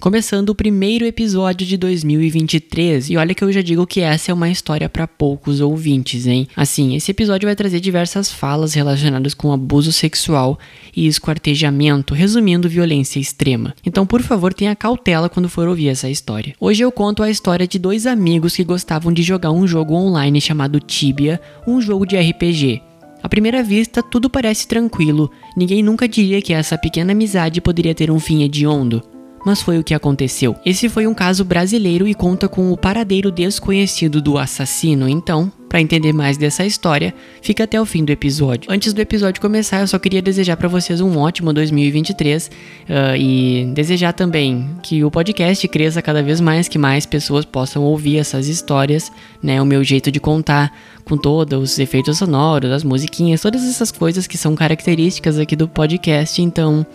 [0.00, 4.34] Começando o primeiro episódio de 2023, e olha que eu já digo que essa é
[4.34, 6.46] uma história para poucos ouvintes, hein?
[6.54, 10.56] Assim, esse episódio vai trazer diversas falas relacionadas com abuso sexual
[10.94, 13.74] e esquartejamento, resumindo violência extrema.
[13.84, 16.54] Então, por favor, tenha cautela quando for ouvir essa história.
[16.60, 20.40] Hoje eu conto a história de dois amigos que gostavam de jogar um jogo online
[20.40, 22.80] chamado Tibia, um jogo de RPG.
[23.20, 28.12] À primeira vista, tudo parece tranquilo, ninguém nunca diria que essa pequena amizade poderia ter
[28.12, 29.02] um fim hediondo
[29.44, 30.56] mas foi o que aconteceu.
[30.64, 35.80] Esse foi um caso brasileiro e conta com o paradeiro desconhecido do assassino, então, para
[35.80, 38.70] entender mais dessa história, fica até o fim do episódio.
[38.72, 43.70] Antes do episódio começar, eu só queria desejar para vocês um ótimo 2023 uh, e
[43.74, 48.48] desejar também que o podcast cresça cada vez mais, que mais pessoas possam ouvir essas
[48.48, 49.60] histórias, né?
[49.60, 50.72] O meu jeito de contar
[51.04, 55.68] com todos os efeitos sonoros, as musiquinhas, todas essas coisas que são características aqui do
[55.68, 56.40] podcast.
[56.40, 56.86] Então,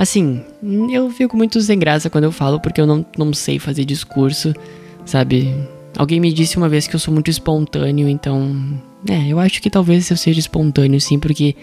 [0.00, 0.40] Assim,
[0.90, 4.54] eu fico muito sem graça quando eu falo porque eu não, não sei fazer discurso,
[5.04, 5.54] sabe?
[5.94, 8.80] Alguém me disse uma vez que eu sou muito espontâneo, então.
[9.06, 11.54] É, eu acho que talvez eu seja espontâneo sim, porque.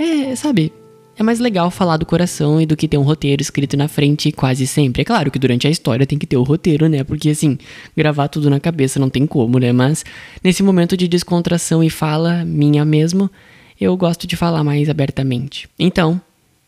[0.00, 0.72] É, sabe?
[1.14, 4.32] É mais legal falar do coração e do que ter um roteiro escrito na frente
[4.32, 5.02] quase sempre.
[5.02, 7.04] É claro que durante a história tem que ter o roteiro, né?
[7.04, 7.58] Porque assim,
[7.94, 9.74] gravar tudo na cabeça não tem como, né?
[9.74, 10.06] Mas
[10.42, 13.30] nesse momento de descontração e fala minha mesmo,
[13.78, 15.68] eu gosto de falar mais abertamente.
[15.78, 16.18] Então,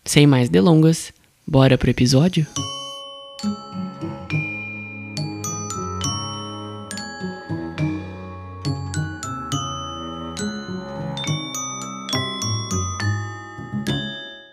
[0.04, 1.12] sem mais delongas,
[1.46, 2.46] bora pro episódio?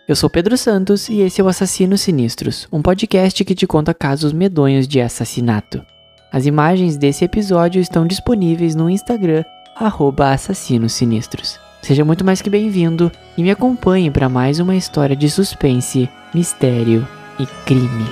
[0.08, 3.94] Eu sou Pedro Santos e esse é o Assassinos Sinistros, um podcast que te conta
[3.94, 5.86] casos medonhos de assassinato.
[6.32, 9.44] As imagens desse episódio estão disponíveis no Instagram,
[9.76, 11.67] arroba Assassinos Sinistros.
[11.88, 17.08] Seja muito mais que bem-vindo e me acompanhe para mais uma história de suspense, mistério
[17.40, 18.06] e crime.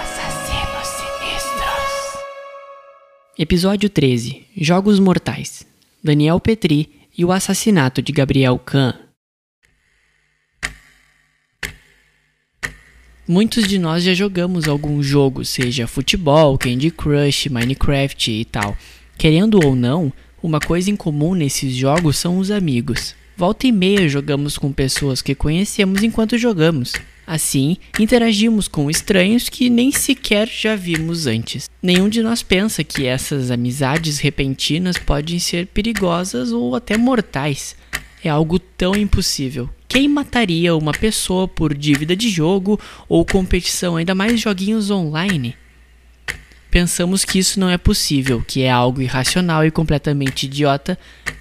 [0.00, 2.22] Assassinos Sinistros.
[3.36, 5.66] Episódio 13 Jogos Mortais
[6.00, 6.88] Daniel Petri
[7.18, 9.05] e o assassinato de Gabriel Kahn.
[13.28, 18.78] Muitos de nós já jogamos algum jogo, seja futebol, Candy Crush, Minecraft e tal.
[19.18, 23.16] Querendo ou não, uma coisa em comum nesses jogos são os amigos.
[23.36, 26.92] Volta e meia jogamos com pessoas que conhecemos enquanto jogamos.
[27.26, 31.68] Assim, interagimos com estranhos que nem sequer já vimos antes.
[31.82, 37.74] Nenhum de nós pensa que essas amizades repentinas podem ser perigosas ou até mortais.
[38.22, 44.14] É algo tão impossível quem mataria uma pessoa por dívida de jogo ou competição, ainda
[44.14, 45.56] mais joguinhos online?
[46.70, 50.98] Pensamos que isso não é possível, que é algo irracional e completamente idiota.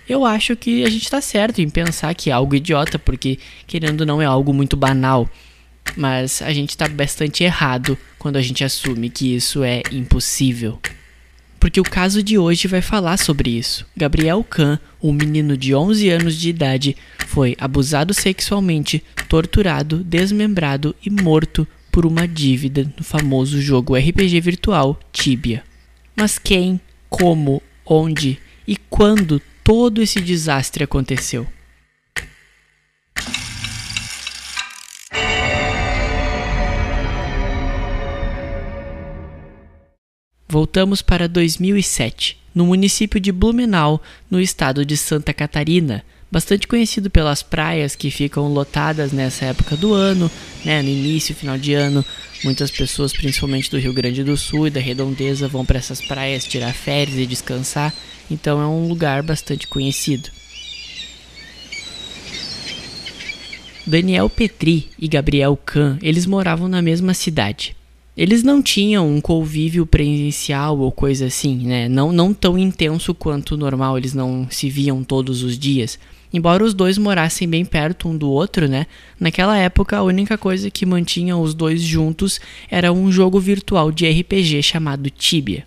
[0.08, 4.06] Eu acho que a gente está certo em pensar que é algo idiota, porque querendo
[4.06, 5.30] não é algo muito banal.
[5.98, 10.80] Mas a gente está bastante errado quando a gente assume que isso é impossível
[11.66, 13.88] porque o caso de hoje vai falar sobre isso.
[13.98, 16.96] Gabriel Kahn, um menino de 11 anos de idade,
[17.26, 25.00] foi abusado sexualmente, torturado, desmembrado e morto por uma dívida no famoso jogo RPG virtual
[25.12, 25.64] Tibia.
[26.16, 28.38] Mas quem, como, onde
[28.68, 31.48] e quando todo esse desastre aconteceu?
[40.56, 44.02] Voltamos para 2007, no município de Blumenau,
[44.32, 46.02] no estado de Santa Catarina,
[46.32, 50.32] bastante conhecido pelas praias que ficam lotadas nessa época do ano,
[50.64, 52.06] né, no início, final de ano.
[52.42, 56.46] Muitas pessoas, principalmente do Rio Grande do Sul e da Redondeza, vão para essas praias
[56.46, 57.94] tirar férias e descansar,
[58.32, 60.30] então é um lugar bastante conhecido.
[63.86, 67.75] Daniel Petri e Gabriel Kahn, eles moravam na mesma cidade.
[68.18, 71.90] Eles não tinham um convívio presencial ou coisa assim, né?
[71.90, 76.00] Não, não tão intenso quanto o normal, eles não se viam todos os dias.
[76.32, 78.88] Embora os dois morassem bem perto um do outro, né?
[79.20, 82.40] Naquela época, a única coisa que mantinha os dois juntos
[82.70, 85.66] era um jogo virtual de RPG chamado Tibia.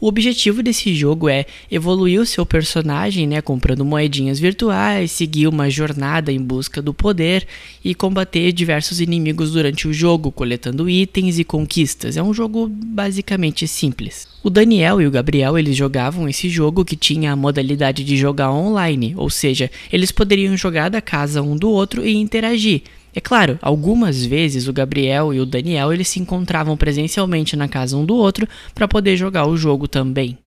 [0.00, 5.68] O objetivo desse jogo é evoluir o seu personagem, né, comprando moedinhas virtuais, seguir uma
[5.68, 7.44] jornada em busca do poder
[7.84, 12.16] e combater diversos inimigos durante o jogo, coletando itens e conquistas.
[12.16, 14.28] É um jogo basicamente simples.
[14.40, 18.52] O Daniel e o Gabriel, eles jogavam esse jogo que tinha a modalidade de jogar
[18.52, 22.82] online, ou seja, eles poderiam jogar da casa um do outro e interagir,
[23.14, 27.96] é claro, algumas vezes o Gabriel e o Daniel eles se encontravam presencialmente na casa
[27.96, 30.38] um do outro para poder jogar o jogo também.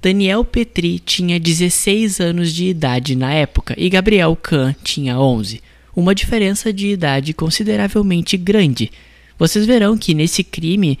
[0.00, 5.60] Daniel Petri tinha 16 anos de idade na época e Gabriel Kahn tinha 11,
[5.94, 8.92] uma diferença de idade consideravelmente grande.
[9.36, 10.98] Vocês verão que nesse crime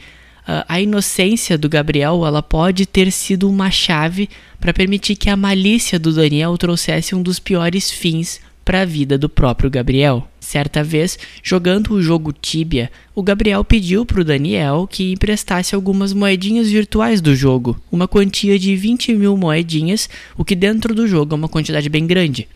[0.66, 5.98] a inocência do Gabriel ela pode ter sido uma chave para permitir que a malícia
[5.98, 10.28] do Daniel trouxesse um dos piores fins para a vida do próprio Gabriel.
[10.38, 16.12] Certa vez, jogando o jogo Tibia, o Gabriel pediu para o Daniel que emprestasse algumas
[16.12, 20.06] moedinhas virtuais do jogo, uma quantia de 20 mil moedinhas,
[20.36, 22.46] o que dentro do jogo é uma quantidade bem grande.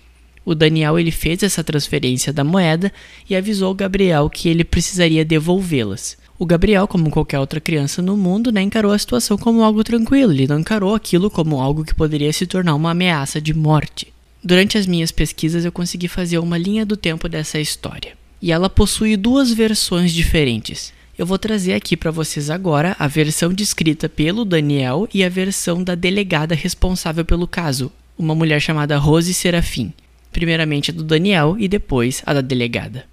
[0.44, 2.92] O Daniel ele fez essa transferência da moeda
[3.30, 6.18] e avisou o Gabriel que ele precisaria devolvê-las.
[6.38, 10.30] O Gabriel, como qualquer outra criança no mundo, né, encarou a situação como algo tranquilo,
[10.30, 14.12] ele não encarou aquilo como algo que poderia se tornar uma ameaça de morte.
[14.44, 18.14] Durante as minhas pesquisas, eu consegui fazer uma linha do tempo dessa história.
[18.40, 20.92] E ela possui duas versões diferentes.
[21.16, 25.84] Eu vou trazer aqui para vocês agora a versão descrita pelo Daniel e a versão
[25.84, 29.92] da delegada responsável pelo caso, uma mulher chamada Rose Serafim.
[30.32, 33.11] Primeiramente a do Daniel e depois a da delegada.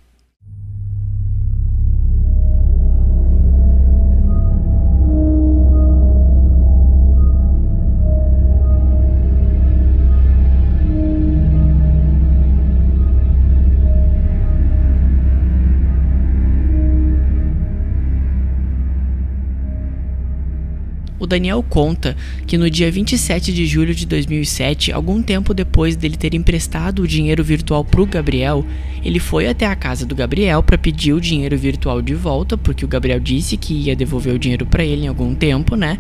[21.30, 22.18] Daniel conta
[22.48, 27.08] que no dia 27 de julho de 2007, algum tempo depois dele ter emprestado o
[27.08, 28.66] dinheiro virtual para o Gabriel,
[29.04, 32.84] ele foi até a casa do Gabriel para pedir o dinheiro virtual de volta, porque
[32.84, 36.00] o Gabriel disse que ia devolver o dinheiro para ele em algum tempo, né?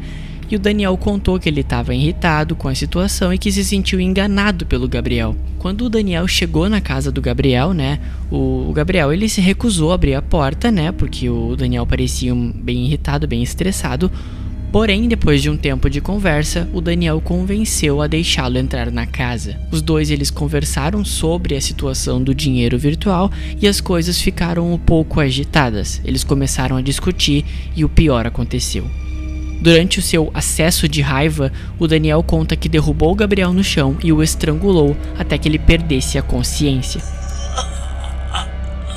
[0.50, 4.00] E o Daniel contou que ele estava irritado com a situação e que se sentiu
[4.02, 5.36] enganado pelo Gabriel.
[5.60, 8.00] Quando o Daniel chegou na casa do Gabriel, né,
[8.31, 12.88] o, Gabriel ele se recusou a abrir a porta, né, porque o Daniel parecia bem
[12.88, 14.12] irritado, bem estressado.
[14.71, 19.60] Porém, depois de um tempo de conversa, o Daniel convenceu a deixá-lo entrar na casa.
[19.71, 24.77] Os dois eles conversaram sobre a situação do dinheiro virtual e as coisas ficaram um
[24.77, 26.00] pouco agitadas.
[26.06, 27.44] Eles começaram a discutir
[27.75, 28.86] e o pior aconteceu.
[29.60, 34.13] Durante o seu acesso de raiva, o Daniel conta que derrubou Gabriel no chão e
[34.13, 37.01] o estrangulou até que ele perdesse a consciência.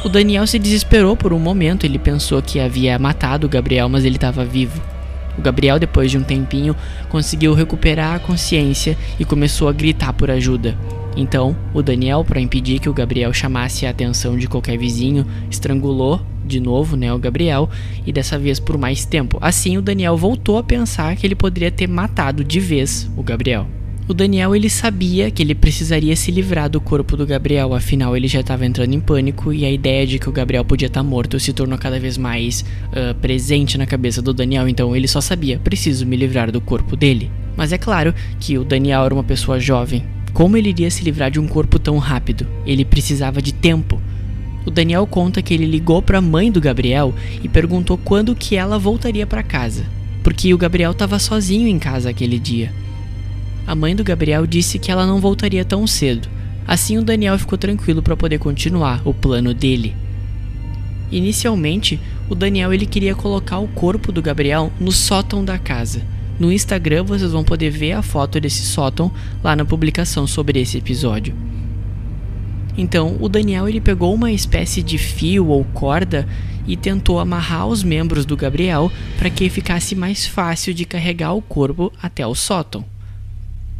[0.04, 4.04] O Daniel se desesperou por um momento, ele pensou que havia matado o Gabriel, mas
[4.04, 4.91] ele estava vivo.
[5.36, 6.76] O Gabriel, depois de um tempinho,
[7.08, 10.76] conseguiu recuperar a consciência e começou a gritar por ajuda.
[11.16, 16.20] Então, o Daniel, para impedir que o Gabriel chamasse a atenção de qualquer vizinho, estrangulou
[16.44, 17.68] de novo, né, o Gabriel,
[18.06, 19.38] e dessa vez por mais tempo.
[19.40, 23.66] Assim, o Daniel voltou a pensar que ele poderia ter matado de vez o Gabriel.
[24.08, 28.26] O Daniel ele sabia que ele precisaria se livrar do corpo do Gabriel, afinal ele
[28.26, 31.08] já estava entrando em pânico e a ideia de que o Gabriel podia estar tá
[31.08, 35.20] morto se tornou cada vez mais uh, presente na cabeça do Daniel, então ele só
[35.20, 37.30] sabia: preciso me livrar do corpo dele.
[37.56, 40.04] Mas é claro que o Daniel era uma pessoa jovem.
[40.32, 42.44] Como ele iria se livrar de um corpo tão rápido?
[42.66, 44.02] Ele precisava de tempo.
[44.66, 48.56] O Daniel conta que ele ligou para a mãe do Gabriel e perguntou quando que
[48.56, 49.84] ela voltaria para casa,
[50.24, 52.72] porque o Gabriel estava sozinho em casa aquele dia.
[53.66, 56.28] A mãe do Gabriel disse que ela não voltaria tão cedo.
[56.66, 59.94] Assim o Daniel ficou tranquilo para poder continuar o plano dele.
[61.10, 66.02] Inicialmente, o Daniel ele queria colocar o corpo do Gabriel no sótão da casa.
[66.38, 69.12] No Instagram vocês vão poder ver a foto desse sótão
[69.44, 71.34] lá na publicação sobre esse episódio.
[72.76, 76.26] Então, o Daniel ele pegou uma espécie de fio ou corda
[76.66, 81.42] e tentou amarrar os membros do Gabriel para que ficasse mais fácil de carregar o
[81.42, 82.91] corpo até o sótão.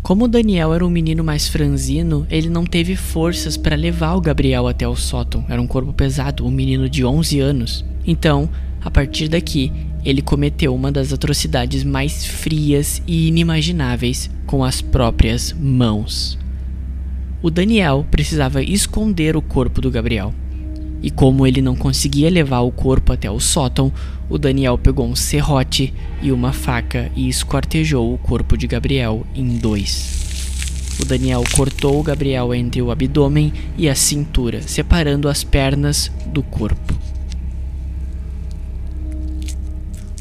[0.03, 4.67] Como Daniel era um menino mais franzino, ele não teve forças para levar o Gabriel
[4.67, 5.45] até o sótão.
[5.49, 7.85] Era um corpo pesado, um menino de 11 anos.
[8.05, 9.71] Então, a partir daqui,
[10.05, 16.37] ele cometeu uma das atrocidades mais frias e inimagináveis com as próprias mãos.
[17.41, 20.35] O Daniel precisava esconder o corpo do Gabriel.
[21.03, 23.93] E como ele não conseguia levar o corpo até o sótão,
[24.31, 25.93] o Daniel pegou um serrote
[26.23, 30.23] e uma faca e esquartejou o corpo de Gabriel em dois.
[31.01, 36.43] O Daniel cortou o Gabriel entre o abdômen e a cintura, separando as pernas do
[36.43, 36.97] corpo.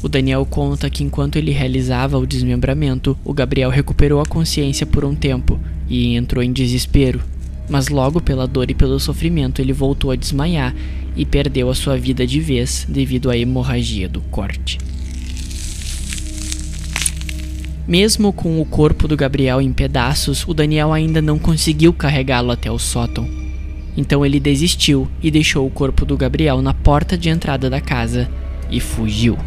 [0.02, 5.04] O Daniel conta que enquanto ele realizava o desmembramento, o Gabriel recuperou a consciência por
[5.04, 7.22] um tempo e entrou em desespero,
[7.72, 10.74] mas logo pela dor e pelo sofrimento ele voltou a desmaiar
[11.16, 14.76] e perdeu a sua vida de vez devido à hemorragia do corte.
[17.88, 22.70] Mesmo com o corpo do Gabriel em pedaços, o Daniel ainda não conseguiu carregá-lo até
[22.70, 23.26] o sótão.
[23.96, 28.28] Então ele desistiu e deixou o corpo do Gabriel na porta de entrada da casa
[28.70, 29.38] e fugiu.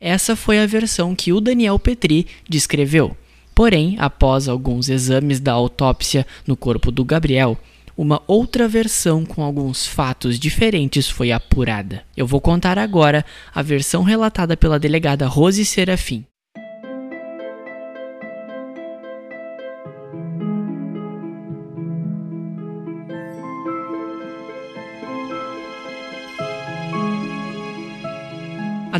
[0.00, 3.14] Essa foi a versão que o Daniel Petri descreveu.
[3.54, 7.58] Porém, após alguns exames da autópsia no corpo do Gabriel,
[7.94, 12.02] uma outra versão com alguns fatos diferentes foi apurada.
[12.16, 13.22] Eu vou contar agora
[13.54, 16.24] a versão relatada pela delegada Rose Serafim.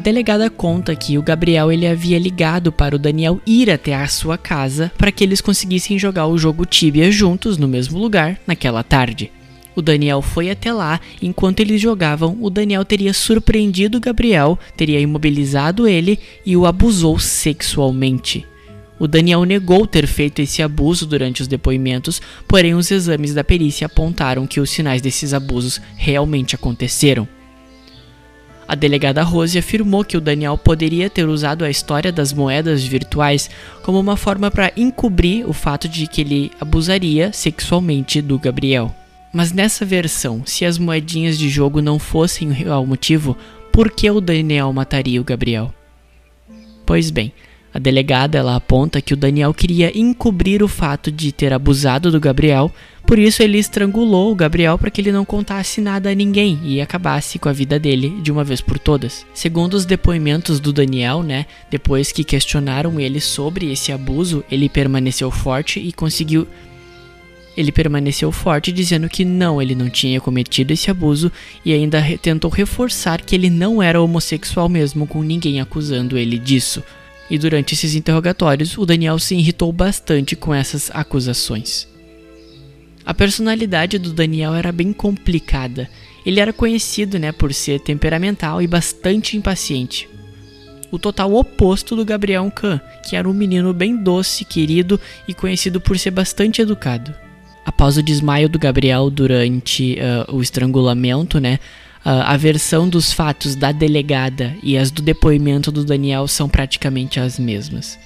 [0.00, 4.36] Delegada conta que o Gabriel ele havia ligado para o Daniel ir até a sua
[4.36, 9.30] casa para que eles conseguissem jogar o jogo Tibia juntos no mesmo lugar naquela tarde.
[9.76, 15.00] O Daniel foi até lá, enquanto eles jogavam, o Daniel teria surpreendido o Gabriel, teria
[15.00, 18.46] imobilizado ele e o abusou sexualmente.
[18.98, 23.86] O Daniel negou ter feito esse abuso durante os depoimentos, porém os exames da perícia
[23.86, 27.26] apontaram que os sinais desses abusos realmente aconteceram.
[28.70, 33.50] A delegada Rose afirmou que o Daniel poderia ter usado a história das moedas virtuais
[33.82, 38.94] como uma forma para encobrir o fato de que ele abusaria sexualmente do Gabriel.
[39.34, 43.36] Mas nessa versão, se as moedinhas de jogo não fossem o real motivo,
[43.72, 45.74] por que o Daniel mataria o Gabriel?
[46.86, 47.32] Pois bem,
[47.72, 52.18] a delegada ela aponta que o Daniel queria encobrir o fato de ter abusado do
[52.18, 52.72] Gabriel,
[53.06, 56.80] por isso ele estrangulou o Gabriel para que ele não contasse nada a ninguém e
[56.80, 59.24] acabasse com a vida dele de uma vez por todas.
[59.32, 65.30] Segundo os depoimentos do Daniel, né, depois que questionaram ele sobre esse abuso, ele permaneceu
[65.30, 66.46] forte e conseguiu
[67.56, 71.30] ele permaneceu forte dizendo que não, ele não tinha cometido esse abuso
[71.64, 76.82] e ainda tentou reforçar que ele não era homossexual mesmo, com ninguém acusando ele disso
[77.30, 81.88] e durante esses interrogatórios o Daniel se irritou bastante com essas acusações.
[83.06, 85.88] A personalidade do Daniel era bem complicada.
[86.24, 90.08] Ele era conhecido né, por ser temperamental e bastante impaciente.
[90.90, 95.80] O total oposto do Gabriel Kahn, que era um menino bem doce, querido e conhecido
[95.80, 97.14] por ser bastante educado.
[97.64, 101.58] Após o desmaio do Gabriel durante uh, o estrangulamento, né,
[102.04, 107.38] a versão dos fatos da delegada e as do depoimento do Daniel são praticamente as
[107.38, 107.98] mesmas.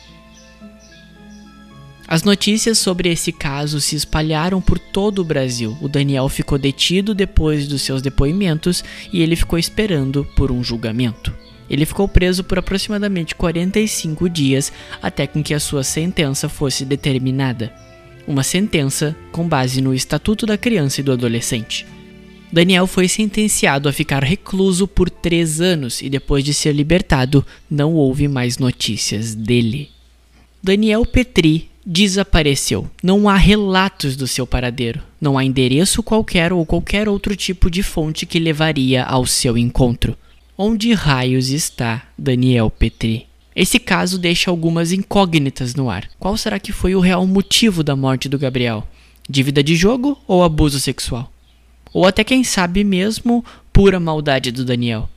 [2.06, 5.76] As notícias sobre esse caso se espalharam por todo o Brasil.
[5.80, 11.32] O Daniel ficou detido depois dos seus depoimentos e ele ficou esperando por um julgamento.
[11.68, 14.70] Ele ficou preso por aproximadamente 45 dias
[15.00, 17.72] até com que a sua sentença fosse determinada.
[18.26, 21.86] Uma sentença com base no Estatuto da Criança e do Adolescente.
[22.54, 27.94] Daniel foi sentenciado a ficar recluso por três anos e depois de ser libertado, não
[27.94, 29.90] houve mais notícias dele.
[30.62, 32.88] Daniel Petri desapareceu.
[33.02, 35.02] Não há relatos do seu paradeiro.
[35.20, 40.16] Não há endereço qualquer ou qualquer outro tipo de fonte que levaria ao seu encontro.
[40.56, 43.26] Onde raios está Daniel Petri?
[43.56, 46.08] Esse caso deixa algumas incógnitas no ar.
[46.20, 48.86] Qual será que foi o real motivo da morte do Gabriel?
[49.28, 51.33] Dívida de jogo ou abuso sexual?
[51.94, 55.08] Ou até quem sabe mesmo pura maldade do Daniel.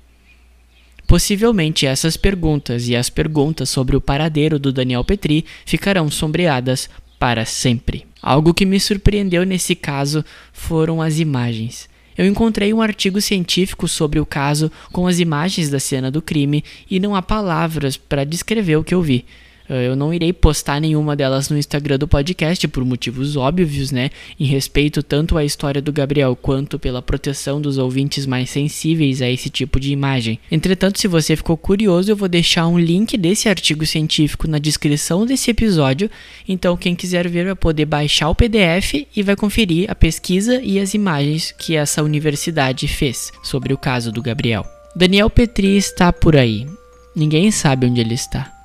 [1.07, 7.45] Possivelmente essas perguntas e as perguntas sobre o paradeiro do Daniel Petri ficarão sombreadas para
[7.45, 8.05] sempre.
[8.21, 11.89] Algo que me surpreendeu nesse caso foram as imagens.
[12.17, 16.63] Eu encontrei um artigo científico sobre o caso com as imagens da cena do crime
[16.89, 19.23] e não há palavras para descrever o que eu vi.
[19.69, 24.09] Eh, eu não irei postar nenhuma delas no Instagram do podcast por motivos óbvios, né?
[24.39, 29.29] Em respeito tanto à história do Gabriel quanto pela proteção dos ouvintes mais sensíveis a
[29.29, 30.39] esse tipo de imagem.
[30.51, 35.25] Entretanto, se você ficou curioso, eu vou deixar um link desse artigo científico na descrição
[35.25, 36.09] desse episódio.
[36.47, 40.79] Então, quem quiser ver vai poder baixar o PDF e vai conferir a pesquisa e
[40.79, 44.65] as imagens que essa universidade fez sobre o caso do Gabriel.
[44.95, 46.67] Daniel Petri está por aí.
[47.15, 48.56] Ninguém sabe onde ele está.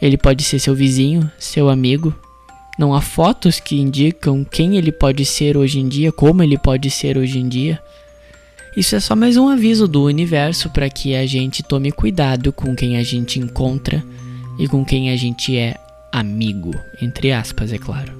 [0.00, 2.14] Ele pode ser seu vizinho, seu amigo.
[2.78, 6.90] Não há fotos que indicam quem ele pode ser hoje em dia, como ele pode
[6.90, 7.78] ser hoje em dia.
[8.76, 12.74] Isso é só mais um aviso do universo para que a gente tome cuidado com
[12.74, 14.02] quem a gente encontra
[14.58, 15.76] e com quem a gente é
[16.12, 18.12] amigo, entre aspas, é claro.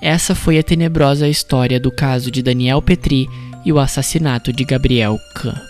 [0.00, 3.28] Essa foi a tenebrosa história do caso de Daniel Petri
[3.64, 5.69] e o assassinato de Gabriel Kahn.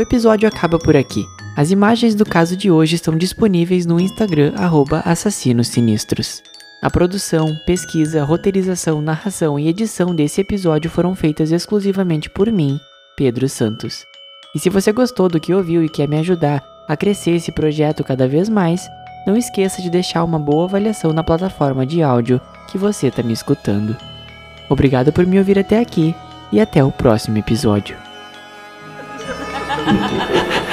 [0.00, 1.28] O episódio acaba por aqui.
[1.54, 4.54] As imagens do caso de hoje estão disponíveis no Instagram
[5.04, 6.42] @assassinossinistros.
[6.80, 12.80] A produção, pesquisa, roteirização, narração e edição desse episódio foram feitas exclusivamente por mim,
[13.14, 14.06] Pedro Santos.
[14.54, 18.02] E se você gostou do que ouviu e quer me ajudar a crescer esse projeto
[18.02, 18.88] cada vez mais,
[19.26, 23.34] não esqueça de deixar uma boa avaliação na plataforma de áudio que você está me
[23.34, 23.94] escutando.
[24.70, 26.14] Obrigado por me ouvir até aqui
[26.50, 28.09] e até o próximo episódio.
[29.84, 30.69] Thank you.